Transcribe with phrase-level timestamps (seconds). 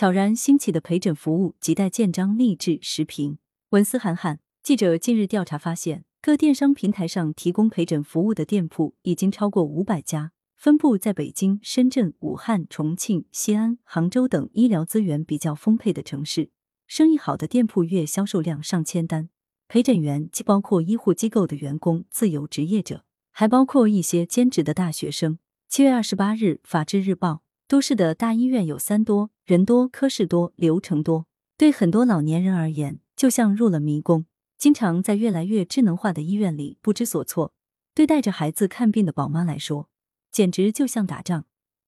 [0.00, 3.36] 悄然兴起的陪诊服务亟待建章立制实评。
[3.68, 16.48] 文思涵涵，记者近日调查发现，各电商平台上提供陪诊服务的店铺已经超过五百家，分布在北京、深圳、武汉、重庆、西安、杭州等医疗资源比较丰沛的城市。
[16.86, 19.28] 生意好的店铺月销售量上千单。
[19.68, 25.38] 陪诊员既包括医护机构的员工、自由职业者，还包括一些兼职的大学生。
[25.68, 27.32] 七月二十八日，《法制日报》：
[27.68, 31.26] 都市的大医院有三多：人多、科室多、流程多。
[31.56, 37.52] 对很多老年人而言，就像入了迷宫，经常在越来越智能化的医院里不知所措。
[37.92, 39.88] 对带着孩子看病的宝妈来说，
[40.30, 41.46] 简直就像打仗；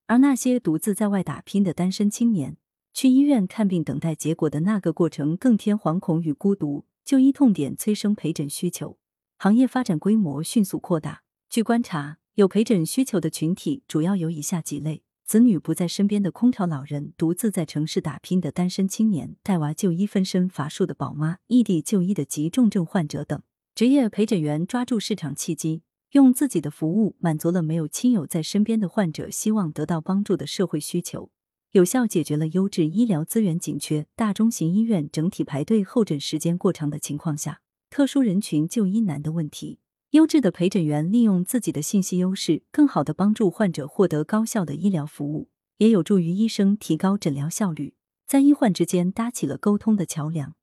[0.08, 2.56] 而那些独自在外打拼的单身青年，
[2.92, 6.84] 去医院看病等待结果的那个过程更添惶恐与孤独。
[7.04, 8.98] 就医痛点催生陪诊需求，
[9.38, 11.22] 行业发展规模迅速扩大。
[11.48, 23.40] 据观察，有陪诊需求的群体主要有以下几类：子女不在身边的空巢老人，独自在城市打拼的单身青年，带娃就医分身乏术的宝妈，异地就医的急重症患者等。
[23.74, 25.82] 职业陪诊员抓住市场契机。
[26.12, 31.30] 用自己的服务满足了没有亲友在身边的患者希望得到帮助的社会需求，
[31.70, 39.78] 有效解决了优质医疗资源紧缺、大中型医院整体排队候诊时间过长的情况下，特殊人群就医难的问题。
[40.12, 47.94] 优质的陪诊员利用自己的信息优势，更好的帮助患者获得高效的医疗服务，也有助于医生提高诊疗效率，
[48.26, 50.54] 在医患之间搭起了沟通的桥梁，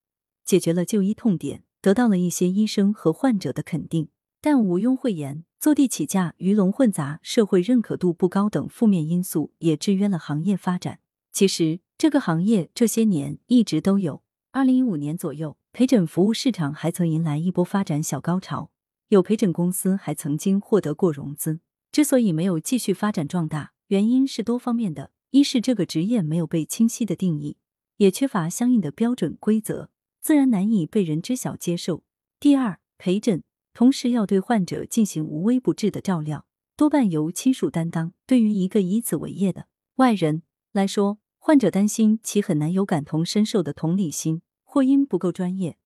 [0.45, 4.09] 解决了就医痛点，得到了一些医生和患者的肯定。
[4.39, 10.99] 但毋庸讳言，坐地起价、鱼龙混杂、社会认可度不高等负面因素也制约了行业发展。
[11.31, 14.21] 其实，这个行业这些年一直都有。
[14.51, 18.69] 二零一五年左右，陪诊服务市场还曾迎来一波发展小高潮，
[19.09, 21.59] 有陪诊公司还曾经获得过融资。
[21.91, 27.57] 之所以没有继续发展壮大，原因是多方面的：一是这个职业没有被清晰的定义，
[27.97, 29.89] 也缺乏相应的标准规则，
[30.21, 32.03] 自然难以被人知晓接受；
[32.39, 33.43] 第二，陪诊。
[33.71, 36.45] 同时要对患者进行无微不至的照料，
[36.75, 38.13] 多半由亲属担当。
[38.27, 45.77] 对于一个以此为业的外人来说，患者担心其很难有感同身受的同理心，或因不够专业，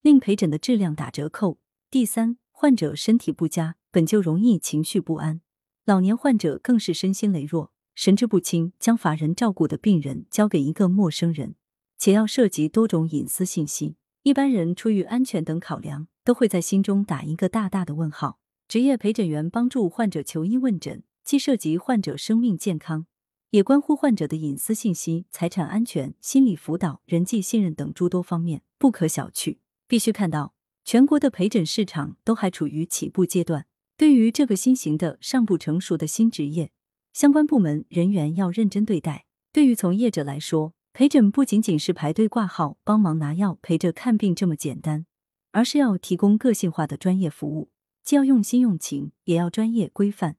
[0.00, 1.58] 令陪诊的质量打折扣。
[1.90, 5.40] 第三，患者身体不佳，本就容易情绪不安，
[5.86, 11.54] 老年患者更是身心羸弱，神志不清，将法人照顾的病人交给一个陌生人，
[11.96, 16.08] 且要涉及多种隐私信息，一般人出于安全等考量。
[16.22, 18.38] 都会在心中打一个大大的问号。
[18.68, 23.06] 职业陪诊员帮助患者求医问诊，既涉及患者生命健康，
[23.52, 29.56] 也关乎患者的隐私信息、财产安全、心理辅导、人际信任等诸多方面，不可小觑。
[29.88, 30.52] 必须看到，
[30.90, 33.66] 全国的陪诊市场都还处于起步阶段。
[33.96, 36.72] 对于这个新型的、尚不成熟的新职业，
[37.12, 39.24] 相关部门人员要认真对待。
[39.52, 45.06] 对于从业者来说，陪诊不仅仅是排队挂号、帮忙拿药、陪着看病这么简单。
[45.52, 47.70] 而是要提供个性化的专业服务，
[48.02, 50.32] 既要用心用情，也要专业规范；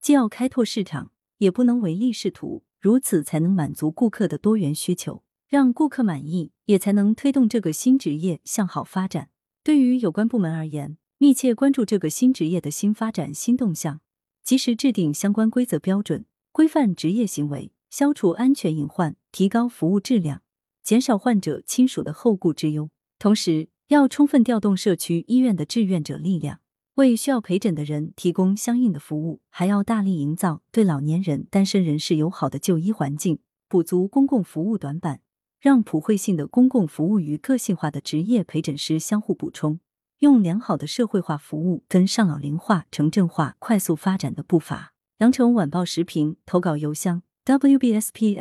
[0.00, 2.62] 既要开拓市场，也不能唯利是图。
[2.78, 9.30] 如此才能满足顾客的多元需求，让顾客满意，也才能推动这个新职业向好发展。
[9.66, 14.00] 对于有关部门而言，密切关注这个新职业的新发展新动向，
[14.44, 20.42] 及时制定相关规则标准，规范职业行为，消除安全隐患，提高服务质量，
[20.84, 22.90] 减少患者亲属的后顾之忧。
[23.18, 26.60] 同时，要充分调动社区医院的志愿者力量，
[26.94, 35.22] 为需要陪诊的人提供相应的服务，还要大力营造对老年人、单身人士友好的就医环境，补足公共服务短板，
[35.60, 39.80] 让普惠性的公共服务与个性化的职业陪诊师相互补充，
[40.20, 44.92] 用良好的社会化服务跟上老龄化、城镇化快速发展的步伐。
[45.18, 48.34] 羊城晚报时评投稿邮箱：wbspycwb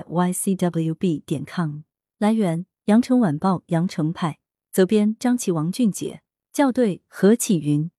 [1.25, 1.79] 点 com。
[2.19, 4.39] 来源：羊城晚报羊城派。
[4.71, 6.21] 责编：张琪、王俊杰，
[6.51, 7.89] 校对：何启云。